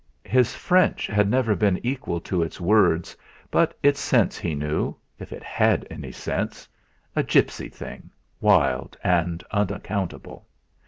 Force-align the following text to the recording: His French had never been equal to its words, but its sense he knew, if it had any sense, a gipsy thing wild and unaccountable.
His 0.25 0.55
French 0.55 1.05
had 1.05 1.29
never 1.29 1.53
been 1.53 1.79
equal 1.83 2.19
to 2.21 2.41
its 2.41 2.59
words, 2.59 3.15
but 3.51 3.77
its 3.83 3.99
sense 3.99 4.35
he 4.35 4.55
knew, 4.55 4.95
if 5.19 5.31
it 5.31 5.43
had 5.43 5.85
any 5.91 6.11
sense, 6.11 6.67
a 7.15 7.21
gipsy 7.21 7.69
thing 7.69 8.09
wild 8.39 8.97
and 9.03 9.43
unaccountable. 9.51 10.47